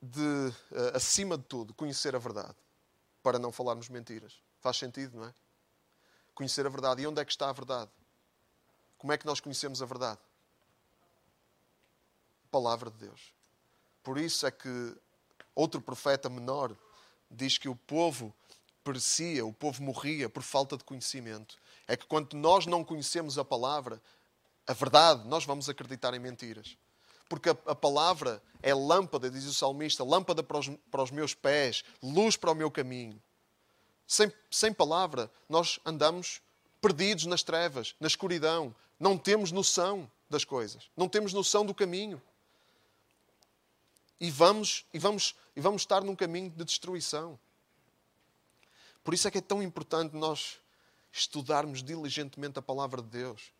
[0.00, 0.52] de,
[0.94, 2.56] acima de tudo, conhecer a verdade
[3.24, 4.38] para não falarmos mentiras.
[4.60, 5.34] Faz sentido, não é?
[6.34, 7.02] Conhecer a verdade.
[7.02, 7.90] E onde é que está a verdade?
[9.04, 10.18] Como é que nós conhecemos a verdade?
[12.50, 13.34] Palavra de Deus.
[14.02, 14.96] Por isso é que
[15.54, 16.74] outro profeta menor
[17.30, 18.34] diz que o povo
[18.82, 21.58] perecia, o povo morria por falta de conhecimento.
[21.86, 24.00] É que quando nós não conhecemos a palavra,
[24.66, 26.74] a verdade, nós vamos acreditar em mentiras.
[27.28, 31.34] Porque a, a palavra é lâmpada, diz o salmista, lâmpada para os, para os meus
[31.34, 33.22] pés, luz para o meu caminho.
[34.06, 36.40] Sem, sem palavra, nós andamos
[36.80, 38.74] perdidos nas trevas, na escuridão.
[39.04, 42.22] Não temos noção das coisas, não temos noção do caminho
[44.18, 47.38] e vamos, e vamos, e vamos estar num caminho de destruição.
[49.04, 50.56] Por isso é que é tão importante nós
[51.12, 53.52] estudarmos diligentemente a palavra de Deus.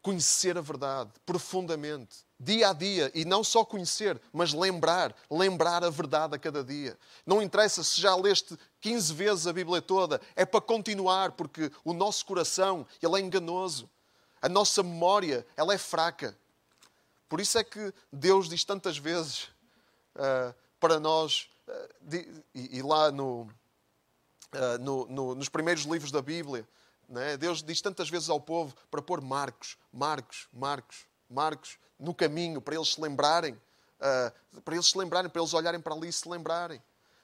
[0.00, 5.90] Conhecer a verdade profundamente, dia a dia, e não só conhecer, mas lembrar, lembrar a
[5.90, 6.96] verdade a cada dia.
[7.26, 11.92] Não interessa se já leste 15 vezes a Bíblia toda, é para continuar, porque o
[11.92, 13.90] nosso coração, ele é enganoso.
[14.44, 16.36] A nossa memória, ela é fraca.
[17.30, 19.44] Por isso é que Deus diz tantas vezes
[20.16, 22.14] uh, para nós, uh,
[22.54, 23.44] e, e, lá no,
[24.52, 26.68] uh, no, no, nos primeiros livros da Bíblia,
[27.08, 32.60] né, Deus diz tantas vezes ao povo para pôr Marcos, Marcos, Marcos, Marcos no caminho,
[32.60, 33.58] para eles se lembrarem,
[34.62, 36.82] para eles se lembrarem, para eles olharem para ali e se lembrarem.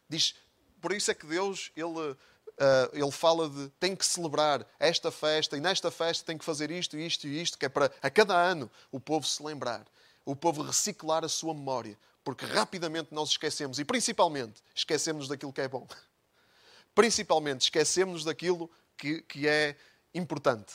[0.08, 0.34] Diz,
[0.80, 2.16] por isso é que Deus, Ele
[2.60, 6.70] Uh, ele fala de tem que celebrar esta festa e nesta festa tem que fazer
[6.70, 9.86] isto, isto e isto, que é para a cada ano o povo se lembrar,
[10.26, 15.62] o povo reciclar a sua memória, porque rapidamente nós esquecemos e principalmente esquecemos daquilo que
[15.62, 15.88] é bom.
[16.94, 19.74] Principalmente esquecemos daquilo que, que é
[20.12, 20.74] importante.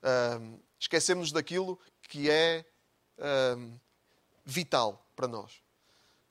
[0.00, 2.64] Uh, esquecemos daquilo que é
[3.18, 3.80] uh,
[4.44, 5.50] vital para nós.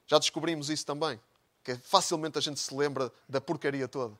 [0.06, 1.20] Já descobrimos isso também,
[1.62, 4.18] que facilmente a gente se lembra da porcaria toda.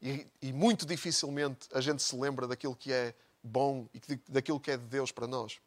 [0.00, 4.70] E, e, muito dificilmente a gente se lembra daquilo que é bom e daquilo que
[4.70, 5.58] é de Deus para nós.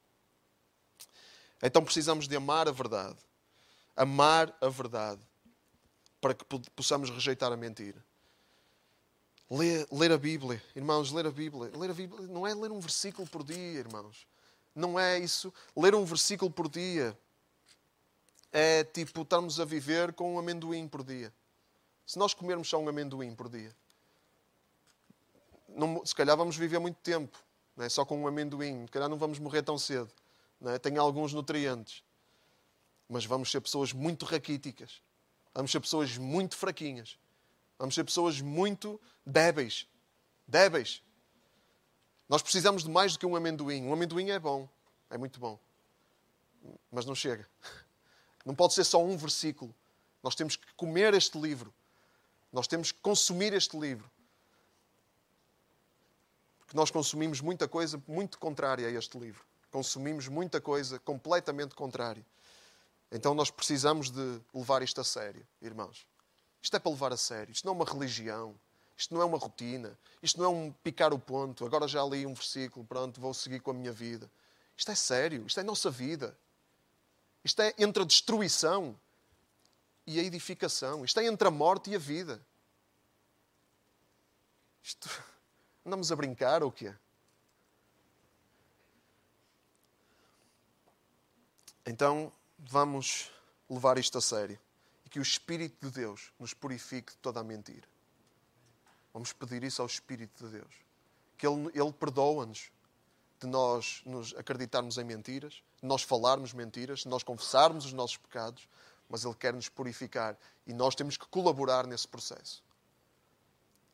[1.61, 3.17] Então precisamos de amar a verdade.
[3.95, 5.21] Amar a verdade
[6.21, 8.03] para que possamos rejeitar a mentira.
[9.49, 11.71] Ler, ler, a Bíblia, irmãos, ler a Bíblia.
[11.75, 14.27] Ler a Bíblia não é ler um versículo por dia, irmãos.
[14.75, 15.51] Não é isso.
[15.75, 17.17] Ler um versículo por dia
[18.51, 21.33] é tipo estarmos a viver com um amendoim por dia.
[22.05, 23.75] Se nós comermos só um amendoim por dia,
[25.75, 27.37] não, se calhar vamos viver muito tempo,
[27.75, 27.89] não é?
[27.89, 28.85] só com um amendoim.
[28.85, 30.11] Se calhar não vamos morrer tão cedo.
[30.59, 30.79] Não é?
[30.79, 32.03] Tem alguns nutrientes.
[33.07, 35.01] Mas vamos ser pessoas muito raquíticas.
[35.53, 37.17] Vamos ser pessoas muito fraquinhas.
[37.77, 39.87] Vamos ser pessoas muito débeis.
[40.47, 41.01] Débeis.
[42.27, 43.83] Nós precisamos de mais do que um amendoim.
[43.83, 44.67] Um amendoim é bom.
[45.09, 45.57] É muito bom.
[46.91, 47.47] Mas não chega.
[48.45, 49.75] Não pode ser só um versículo.
[50.23, 51.73] Nós temos que comer este livro.
[52.51, 54.09] Nós temos que consumir este livro
[56.69, 59.43] que nós consumimos muita coisa muito contrária a este livro.
[59.71, 62.23] Consumimos muita coisa completamente contrária.
[63.11, 66.05] Então nós precisamos de levar isto a sério, irmãos.
[66.61, 67.51] Isto é para levar a sério.
[67.51, 68.55] Isto não é uma religião.
[68.95, 69.97] Isto não é uma rotina.
[70.21, 71.65] Isto não é um picar o ponto.
[71.65, 74.29] Agora já li um versículo, pronto, vou seguir com a minha vida.
[74.77, 75.47] Isto é sério.
[75.47, 76.37] Isto é nossa vida.
[77.43, 78.95] Isto é entre a destruição
[80.05, 81.03] e a edificação.
[81.03, 82.39] Isto é entre a morte e a vida.
[84.83, 85.09] Isto...
[85.89, 86.93] Andamos a brincar ou o quê?
[91.83, 93.31] Então, vamos
[93.67, 94.59] levar isto a sério.
[95.03, 97.87] E que o Espírito de Deus nos purifique de toda a mentira.
[99.11, 100.75] Vamos pedir isso ao Espírito de Deus.
[101.35, 102.71] Que Ele, Ele perdoa-nos
[103.39, 108.17] de nós nos acreditarmos em mentiras, de nós falarmos mentiras, de nós confessarmos os nossos
[108.17, 108.69] pecados,
[109.09, 112.63] mas Ele quer nos purificar e nós temos que colaborar nesse processo.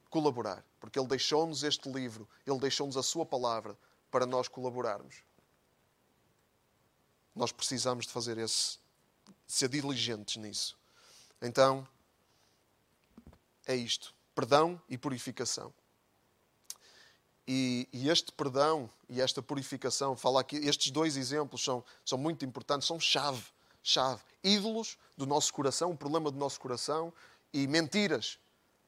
[0.10, 3.78] Colaborar, porque Ele deixou-nos este livro, Ele deixou-nos a Sua palavra
[4.10, 5.24] para nós colaborarmos.
[7.36, 8.80] Nós precisamos de fazer esse,
[9.46, 10.78] ser diligentes nisso.
[11.42, 11.88] Então,
[13.66, 15.74] é isto: perdão e purificação.
[17.48, 22.44] E, e, este perdão e esta purificação, fala aqui, estes dois exemplos são, são muito
[22.44, 23.44] importantes, são chave,
[23.84, 24.22] chave.
[24.44, 27.14] Ídolos do nosso coração, o problema do nosso coração
[27.54, 28.40] e mentiras.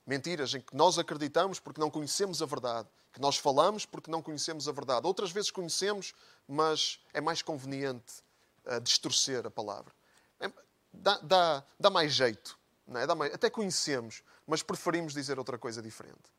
[0.07, 4.21] Mentiras em que nós acreditamos porque não conhecemos a verdade, que nós falamos porque não
[4.21, 5.05] conhecemos a verdade.
[5.05, 6.13] Outras vezes conhecemos,
[6.47, 8.23] mas é mais conveniente
[8.65, 9.93] uh, distorcer a palavra.
[10.39, 10.49] É,
[10.93, 12.57] dá, dá, dá mais jeito,
[12.95, 13.05] é?
[13.05, 16.31] dá mais, até conhecemos, mas preferimos dizer outra coisa diferente.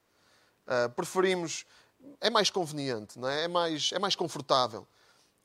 [0.66, 1.66] Uh, preferimos
[2.22, 3.44] é mais conveniente, é?
[3.44, 4.86] É, mais, é mais confortável.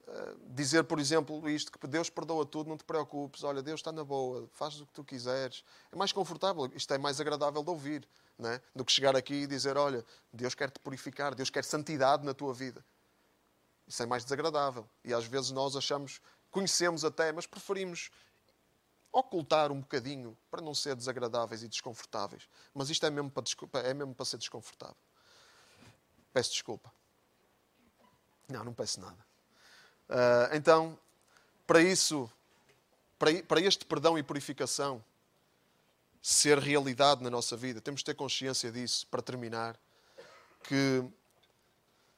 [0.05, 3.91] Uh, dizer, por exemplo, isto, que Deus perdoa tudo, não te preocupes, olha, Deus está
[3.91, 5.63] na boa, faz o que tu quiseres.
[5.91, 8.61] É mais confortável, isto é mais agradável de ouvir, não é?
[8.75, 12.33] do que chegar aqui e dizer, olha, Deus quer te purificar, Deus quer santidade na
[12.33, 12.83] tua vida.
[13.87, 14.87] Isso é mais desagradável.
[15.05, 16.19] E às vezes nós achamos,
[16.51, 18.09] conhecemos até, mas preferimos
[19.11, 22.49] ocultar um bocadinho para não ser desagradáveis e desconfortáveis.
[22.73, 24.97] Mas isto é mesmo para, é mesmo para ser desconfortável.
[26.33, 26.91] Peço desculpa.
[28.49, 29.32] Não, não peço nada.
[30.13, 30.95] Uh, então,
[31.65, 32.29] para isso,
[33.17, 35.03] para, para este perdão e purificação
[36.21, 39.75] ser realidade na nossa vida, temos de ter consciência disso para terminar.
[40.65, 41.03] Que,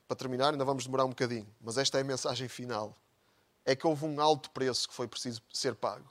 [0.09, 2.95] para terminar, ainda vamos demorar um bocadinho, mas esta é a mensagem final.
[3.63, 6.07] É que houve um alto preço que foi preciso ser pago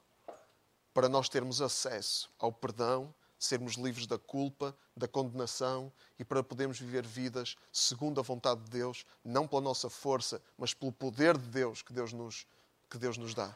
[0.94, 6.78] para nós termos acesso ao perdão sermos livres da culpa, da condenação e para podermos
[6.78, 11.48] viver vidas segundo a vontade de Deus, não pela nossa força, mas pelo poder de
[11.48, 12.46] Deus que Deus nos,
[12.90, 13.54] que Deus nos dá.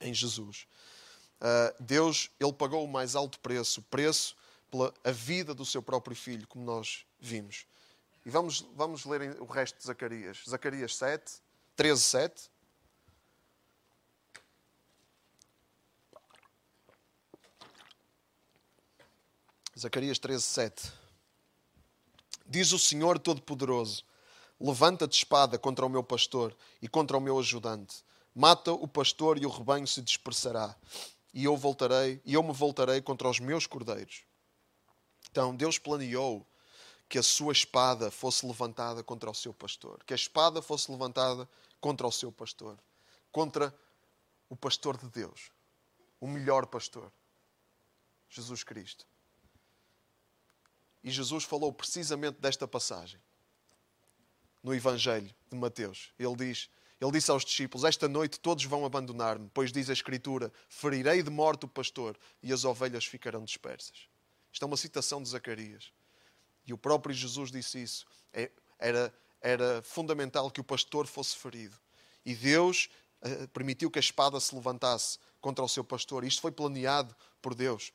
[0.00, 0.66] Em Jesus.
[1.40, 4.36] Uh, Deus, Ele pagou o mais alto preço, o preço
[4.70, 7.66] pela a vida do seu próprio filho, como nós vimos.
[8.24, 10.42] E vamos, vamos ler o resto de Zacarias.
[10.48, 11.40] Zacarias 7,
[11.76, 12.49] 13, 7.
[19.80, 20.92] Zacarias 13, 7.
[22.46, 24.04] Diz o Senhor Todo-Poderoso:
[24.60, 28.04] Levanta-te espada contra o meu pastor e contra o meu ajudante.
[28.34, 30.76] Mata o pastor e o rebanho se dispersará.
[31.32, 34.22] E eu voltarei, e eu me voltarei contra os meus cordeiros.
[35.30, 36.46] Então Deus planeou
[37.08, 41.48] que a sua espada fosse levantada contra o seu pastor, que a espada fosse levantada
[41.80, 42.78] contra o seu pastor,
[43.32, 43.74] contra
[44.46, 45.50] o pastor de Deus,
[46.20, 47.10] o melhor pastor,
[48.28, 49.06] Jesus Cristo.
[51.02, 53.20] E Jesus falou precisamente desta passagem
[54.62, 56.12] no Evangelho de Mateus.
[56.18, 56.68] Ele diz,
[57.00, 61.30] ele disse aos discípulos: Esta noite todos vão abandonar-me, pois diz a Escritura: Ferirei de
[61.30, 64.08] morte o pastor e as ovelhas ficarão dispersas.
[64.52, 65.92] Isto é uma citação de Zacarias.
[66.66, 68.06] E o próprio Jesus disse isso.
[68.32, 71.76] É, era, era fundamental que o pastor fosse ferido.
[72.24, 72.90] E Deus
[73.22, 76.24] uh, permitiu que a espada se levantasse contra o seu pastor.
[76.24, 77.92] Isto foi planeado por Deus.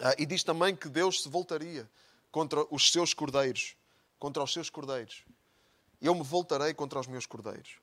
[0.00, 1.88] Uh, e diz também que Deus se voltaria
[2.36, 3.74] contra os seus cordeiros.
[4.18, 5.24] Contra os seus cordeiros.
[6.02, 7.80] Eu me voltarei contra os meus cordeiros.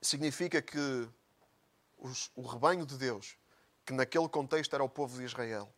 [0.00, 1.08] Significa que
[1.96, 3.36] os, o rebanho de Deus,
[3.86, 5.72] que naquele contexto era o povo de Israel,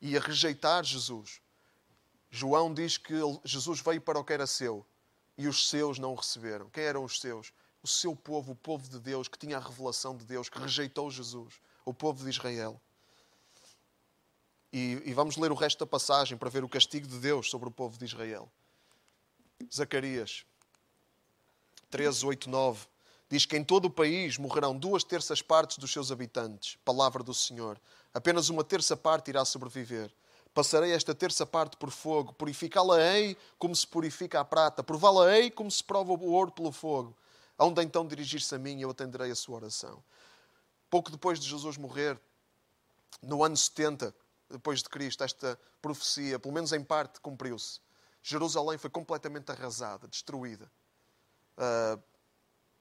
[0.00, 1.40] ia rejeitar Jesus.
[2.30, 4.86] João diz que Jesus veio para o que era seu
[5.36, 6.70] e os seus não o receberam.
[6.70, 7.52] Quem eram os seus?
[7.82, 11.10] O seu povo, o povo de Deus, que tinha a revelação de Deus, que rejeitou
[11.10, 12.80] Jesus, o povo de Israel.
[14.72, 17.68] E, e, vamos ler o resto da passagem para ver o castigo de Deus sobre
[17.68, 18.48] o povo de Israel.
[19.72, 20.44] Zacarias
[21.90, 22.86] 13, 8, 9
[23.28, 26.76] diz que em todo o país morrerão duas terças partes dos seus habitantes.
[26.84, 27.80] Palavra do Senhor.
[28.14, 30.12] Apenas uma terça parte irá sobreviver.
[30.52, 35.82] Passarei esta terça parte por fogo, purificá-la-ei como se purifica a prata, prová-la-ei como se
[35.82, 37.16] prova o ouro pelo fogo.
[37.58, 40.02] Onde então dirigir-se a mim e eu atenderei a sua oração.
[40.88, 42.18] Pouco depois de Jesus morrer,
[43.22, 44.14] no ano 70
[44.50, 47.80] depois de Cristo, esta profecia, pelo menos em parte, cumpriu-se.
[48.22, 50.70] Jerusalém foi completamente arrasada, destruída
[51.56, 52.02] uh,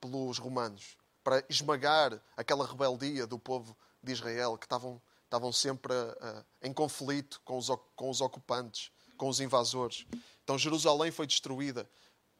[0.01, 6.45] pelos romanos, para esmagar aquela rebeldia do povo de Israel que estavam, estavam sempre uh,
[6.61, 10.05] em conflito com os, com os ocupantes, com os invasores.
[10.43, 11.89] Então Jerusalém foi destruída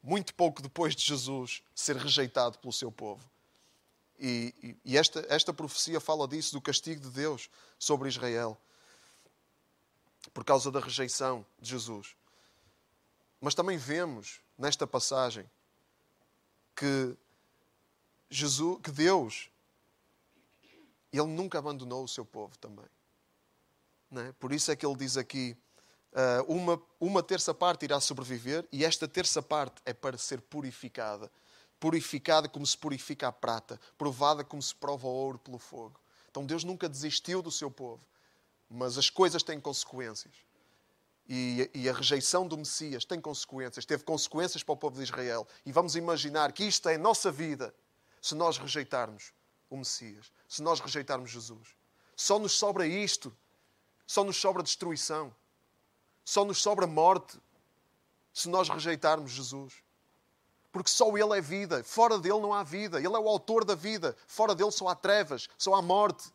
[0.02, 3.30] muito pouco depois de Jesus ser rejeitado pelo seu povo.
[4.18, 8.60] E, e esta, esta profecia fala disso, do castigo de Deus sobre Israel,
[10.34, 12.16] por causa da rejeição de Jesus.
[13.40, 15.50] Mas também vemos nesta passagem
[16.76, 17.16] que
[18.30, 19.50] Jesus, que Deus,
[21.12, 22.86] ele nunca abandonou o seu povo também.
[24.16, 24.32] É?
[24.34, 25.56] Por isso é que ele diz aqui:
[26.14, 31.32] uh, uma, uma terça parte irá sobreviver e esta terça parte é para ser purificada
[31.80, 36.00] purificada como se purifica a prata, provada como se prova o ouro pelo fogo.
[36.30, 38.04] Então Deus nunca desistiu do seu povo,
[38.70, 40.34] mas as coisas têm consequências.
[41.28, 45.48] E, e, a rejeição do Messias tem consequências, teve consequências para o povo de Israel.
[45.64, 47.74] E vamos imaginar que isto é a nossa vida
[48.20, 49.32] se nós rejeitarmos
[49.70, 51.76] o Messias, se nós rejeitarmos Jesus.
[52.16, 53.36] Só nos sobra isto,
[54.08, 55.34] só nos sobra destruição,
[56.26, 57.40] só nos sobra morte
[58.34, 59.76] se nós rejeitarmos Jesus.
[60.72, 61.84] Porque só Ele é vida.
[61.84, 62.98] Fora dele não há vida.
[62.98, 64.16] Ele é o autor da vida.
[64.28, 66.32] Fora dele só há trevas, só há morte.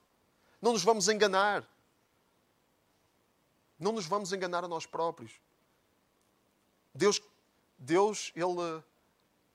[0.60, 1.68] Não nos vamos enganar.
[3.78, 5.32] Não nos vamos enganar a nós próprios.
[6.94, 7.20] Deus,
[7.78, 8.82] Deus, Ele.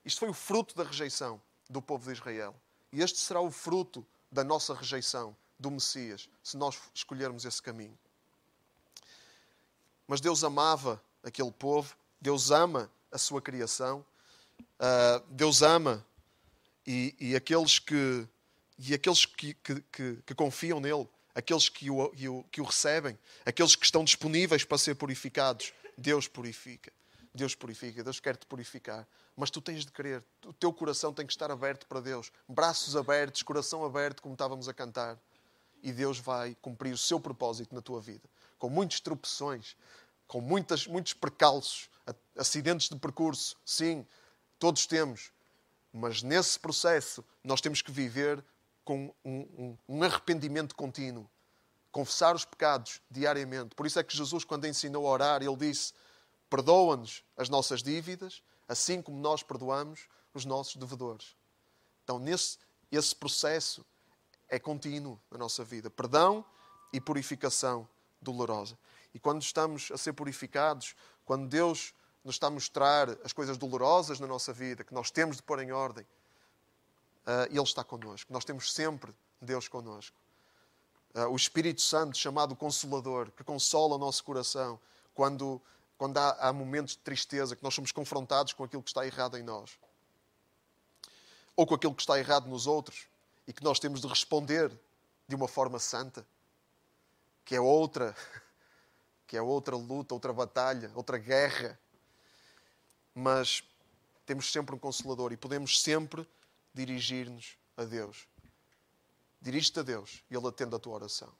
[0.04, 2.54] Isto foi o fruto da rejeição do povo de Israel.
[2.92, 7.98] E este será o fruto da nossa rejeição do Messias, se nós escolhermos esse caminho.
[10.06, 14.04] Mas Deus amava aquele povo, Deus ama a sua criação
[14.80, 16.04] uh, Deus ama
[16.86, 18.26] e, e, aqueles que
[18.78, 21.06] e aqueles que, que, que, que confiam nele,
[21.40, 25.72] aqueles que o, que o, que o recebem, aqueles que estão disponíveis para ser purificados,
[25.96, 26.92] Deus purifica.
[27.34, 29.06] Deus purifica, Deus quer te purificar.
[29.36, 32.96] Mas tu tens de querer, o teu coração tem que estar aberto para Deus, braços
[32.96, 35.18] abertos, coração aberto, como estávamos a cantar.
[35.82, 39.76] E Deus vai cumprir o seu propósito na tua vida, com muitas tropeções,
[40.26, 41.88] com muitas, muitos percalços,
[42.36, 44.04] acidentes de percurso, sim,
[44.60, 45.32] Todos temos.
[45.90, 48.44] Mas nesse processo nós temos que viver
[48.84, 51.28] com um, um, um arrependimento contínuo.
[51.92, 53.74] Confessar os pecados diariamente.
[53.74, 55.92] Por isso é que Jesus, quando ensinou a orar, ele disse:
[56.48, 61.36] Perdoa-nos as nossas dívidas, assim como nós perdoamos os nossos devedores.
[62.04, 62.58] Então, nesse,
[62.90, 63.84] esse processo
[64.48, 65.90] é contínuo na nossa vida.
[65.90, 66.44] Perdão
[66.92, 67.88] e purificação
[68.20, 68.78] dolorosa.
[69.14, 74.20] E quando estamos a ser purificados, quando Deus nos está a mostrar as coisas dolorosas
[74.20, 76.06] na nossa vida, que nós temos de pôr em ordem,
[77.30, 78.32] uh, Ele está connosco.
[78.32, 80.16] Nós temos sempre Deus connosco.
[81.14, 84.80] Uh, o Espírito Santo, chamado Consolador, que consola o nosso coração
[85.14, 85.60] quando,
[85.96, 89.36] quando há, há momentos de tristeza, que nós somos confrontados com aquilo que está errado
[89.36, 89.78] em nós.
[91.54, 93.06] Ou com aquilo que está errado nos outros
[93.46, 94.72] e que nós temos de responder
[95.28, 96.26] de uma forma santa,
[97.44, 98.16] que é outra,
[99.26, 101.78] que é outra luta, outra batalha, outra guerra
[103.14, 103.62] mas
[104.24, 106.26] temos sempre um consolador e podemos sempre
[106.74, 108.28] dirigir-nos a Deus.
[109.40, 111.32] Dirige-te a Deus e Ele atende a tua oração.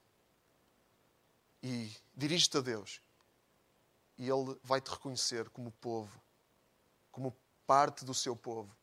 [1.62, 3.00] E dirige-te a Deus
[4.16, 6.20] e Ele vai te reconhecer como povo,
[7.10, 8.74] como parte do seu povo.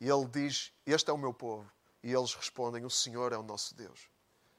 [0.00, 1.70] E Ele diz: Este é o meu povo.
[2.02, 4.08] E eles respondem: O Senhor é o nosso Deus.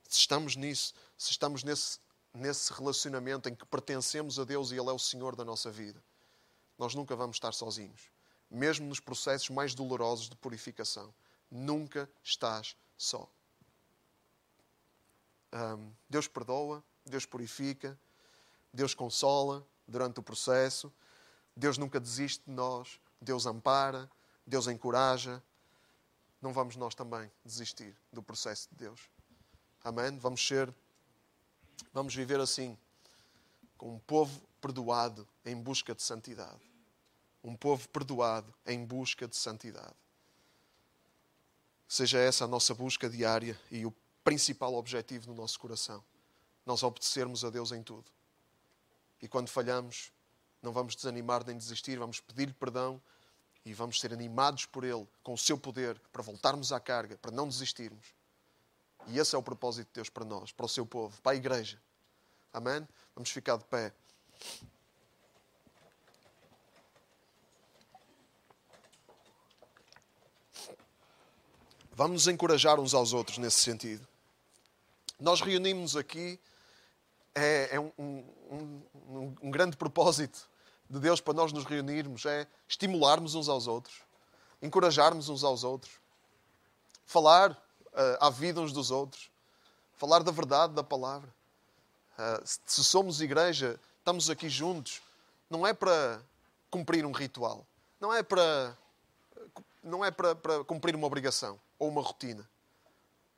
[0.07, 1.99] Se estamos nisso, se estamos nesse,
[2.33, 6.03] nesse relacionamento em que pertencemos a Deus e Ele é o Senhor da nossa vida,
[6.77, 8.11] nós nunca vamos estar sozinhos.
[8.51, 11.13] Mesmo nos processos mais dolorosos de purificação,
[11.49, 13.31] nunca estás só.
[15.53, 17.97] Um, Deus perdoa, Deus purifica,
[18.73, 20.91] Deus consola durante o processo,
[21.55, 24.09] Deus nunca desiste de nós, Deus ampara,
[24.45, 25.41] Deus encoraja.
[26.41, 29.09] Não vamos nós também desistir do processo de Deus.
[29.81, 30.17] Amém?
[30.17, 30.73] Vamos ser,
[31.93, 32.77] vamos viver assim,
[33.77, 36.70] com um povo perdoado em busca de santidade
[37.43, 39.95] um povo perdoado em busca de santidade.
[41.87, 46.03] Seja essa a nossa busca diária e o principal objetivo no nosso coração.
[46.65, 48.09] Nós obedecermos a Deus em tudo.
[49.21, 50.11] E quando falhamos,
[50.61, 53.01] não vamos desanimar nem desistir, vamos pedir-lhe perdão
[53.65, 57.31] e vamos ser animados por Ele, com o seu poder, para voltarmos à carga, para
[57.31, 58.13] não desistirmos.
[59.07, 61.35] E esse é o propósito de Deus para nós, para o seu povo, para a
[61.35, 61.81] igreja.
[62.53, 62.87] Amém?
[63.15, 63.93] Vamos ficar de pé.
[71.93, 74.07] Vamos encorajar uns aos outros nesse sentido.
[75.19, 76.39] Nós reunimos aqui,
[77.35, 80.49] é, é um, um, um, um grande propósito
[80.89, 83.95] de Deus para nós nos reunirmos, é estimularmos uns aos outros,
[84.61, 85.91] encorajarmos uns aos outros,
[87.05, 89.29] falar uh, à vida uns dos outros,
[89.95, 91.29] falar da verdade da palavra.
[92.17, 95.01] Uh, se somos igreja, estamos aqui juntos,
[95.49, 96.21] não é para
[96.69, 97.65] cumprir um ritual,
[97.99, 98.77] não é para,
[99.83, 102.47] não é para, para cumprir uma obrigação ou uma rotina.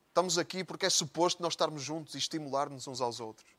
[0.09, 3.49] Estamos aqui porque é suposto nós estarmos juntos e estimular-nos uns aos outros.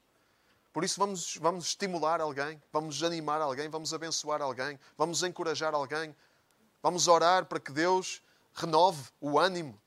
[0.72, 6.14] Por isso, vamos, vamos estimular alguém, vamos animar alguém, vamos abençoar alguém, vamos encorajar alguém,
[6.82, 8.22] vamos orar para que Deus
[8.52, 9.80] renove o ânimo,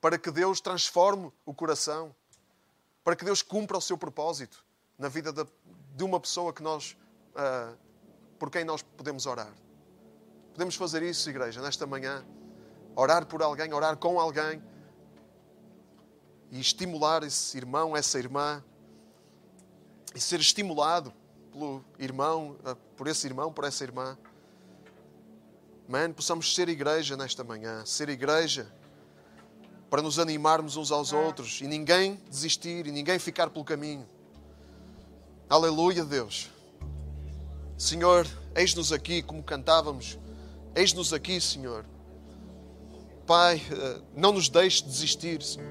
[0.00, 2.14] para que Deus transforme o coração,
[3.04, 4.64] para que Deus cumpra o seu propósito
[4.98, 5.46] na vida de,
[5.94, 6.96] de uma pessoa que nós,
[7.34, 7.76] uh,
[8.38, 9.52] por quem nós podemos orar.
[10.52, 12.24] Podemos fazer isso, igreja, nesta manhã
[12.94, 14.62] orar por alguém, orar com alguém
[16.50, 18.62] e estimular esse irmão, essa irmã
[20.14, 21.12] e ser estimulado
[21.52, 24.18] pelo irmão, eh, por esse irmão, por essa irmã.
[25.88, 28.72] Man, possamos ser igreja nesta manhã, ser igreja
[29.88, 34.08] para nos animarmos uns aos outros e ninguém desistir e ninguém ficar pelo caminho.
[35.48, 36.48] Aleluia, Deus.
[37.76, 40.16] Senhor, eis-nos aqui como cantávamos,
[40.76, 41.84] eis-nos aqui, Senhor
[43.30, 45.70] Pai, eh, não nos deixe desistir, Senhor.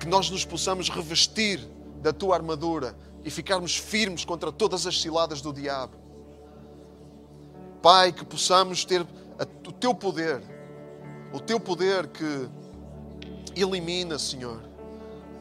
[0.00, 1.60] Que nós nos possamos revestir
[2.02, 5.96] da tua armadura e ficarmos firmes contra todas as ciladas do diabo.
[7.80, 9.02] Pai, que possamos ter
[9.64, 10.42] o teu poder,
[11.32, 12.48] o teu poder que
[13.54, 14.60] elimina, Senhor,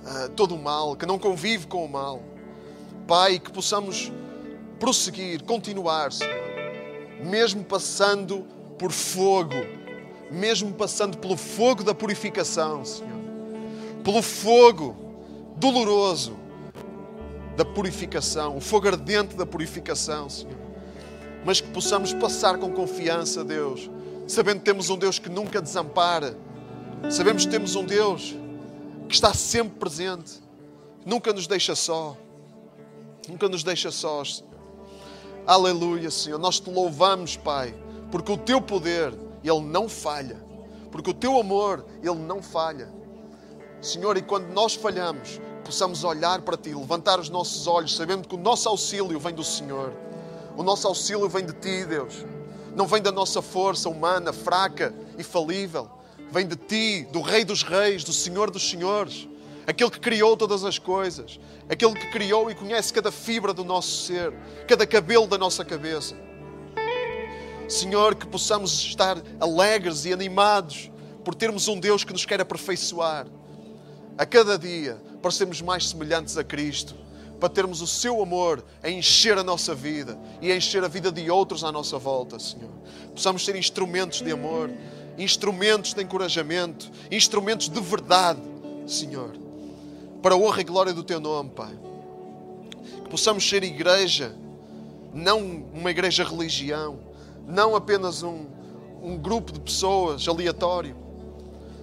[0.05, 2.21] eh, todo o mal, que não convive com o mal.
[3.07, 4.11] Pai, que possamos
[4.79, 6.35] prosseguir, continuar, Senhor,
[7.19, 8.45] mesmo passando
[8.77, 9.81] por fogo
[10.32, 13.11] mesmo passando pelo fogo da purificação, Senhor.
[14.03, 14.95] Pelo fogo
[15.57, 16.38] doloroso
[17.55, 20.57] da purificação, o fogo ardente da purificação, Senhor.
[21.45, 23.89] Mas que possamos passar com confiança, Deus,
[24.28, 26.38] sabendo que temos um Deus que nunca desampara,
[27.09, 28.36] sabemos que temos um Deus
[29.07, 30.41] que está sempre presente,
[31.05, 32.17] nunca nos deixa só,
[33.28, 34.53] nunca nos deixa sós, Senhor.
[35.45, 36.39] Aleluia, Senhor.
[36.39, 37.76] Nós te louvamos, Pai,
[38.09, 39.13] porque o teu poder
[39.43, 40.53] ele não falha.
[40.93, 42.87] Porque o teu amor, Ele não falha.
[43.81, 48.35] Senhor, e quando nós falhamos, possamos olhar para Ti, levantar os nossos olhos, sabendo que
[48.35, 49.91] o nosso auxílio vem do Senhor.
[50.55, 52.23] O nosso auxílio vem de Ti, Deus.
[52.75, 55.89] Não vem da nossa força humana, fraca e falível.
[56.31, 59.27] Vem de Ti, do Rei dos Reis, do Senhor dos Senhores.
[59.65, 61.39] Aquele que criou todas as coisas.
[61.67, 64.31] Aquele que criou e conhece cada fibra do nosso ser,
[64.67, 66.15] cada cabelo da nossa cabeça.
[67.74, 70.91] Senhor, que possamos estar alegres e animados
[71.26, 73.26] por termos um Deus que nos quer aperfeiçoar
[74.15, 76.95] a cada dia para sermos mais semelhantes a Cristo,
[77.39, 81.11] para termos o Seu amor a encher a nossa vida e a encher a vida
[81.11, 82.69] de outros à nossa volta, Senhor.
[83.11, 84.69] Possamos ser instrumentos de amor,
[85.17, 88.41] instrumentos de encorajamento, instrumentos de verdade,
[88.86, 89.32] Senhor,
[90.21, 91.76] para a honra e glória do Teu nome, Pai.
[93.03, 94.36] Que possamos ser igreja,
[95.11, 95.39] não
[95.74, 97.12] uma igreja religião,
[97.47, 98.45] não apenas um,
[99.01, 100.95] um grupo de pessoas aleatório.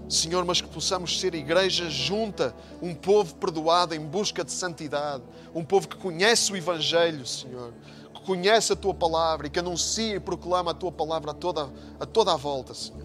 [0.09, 2.53] Senhor, mas que possamos ser igreja junta,
[2.83, 5.23] um povo perdoado em busca de santidade,
[5.55, 7.73] um povo que conhece o Evangelho, Senhor,
[8.13, 11.71] que conhece a Tua palavra e que anuncia e proclama a Tua palavra a toda
[12.01, 13.05] a, toda a volta, Senhor.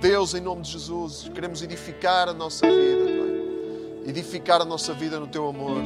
[0.00, 4.10] Deus, em nome de Jesus, queremos edificar a nossa vida, Pai.
[4.10, 5.80] Edificar a nossa vida no Teu amor.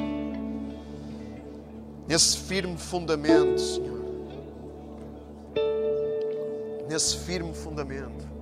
[2.09, 3.98] Nesse firme fundamento, Senhor
[6.89, 8.38] nesse firme fundamento.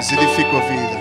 [0.00, 0.99] E edifica a vida.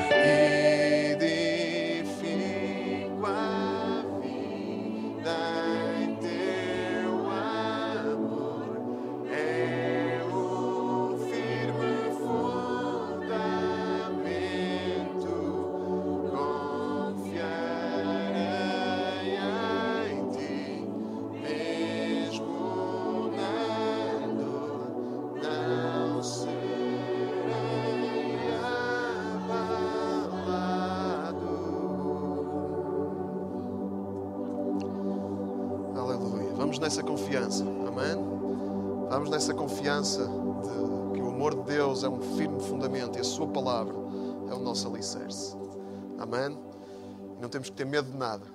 [47.50, 48.46] Não temos que ter medo de nada,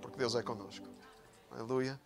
[0.00, 0.88] porque Deus é connosco.
[1.50, 2.00] Aleluia.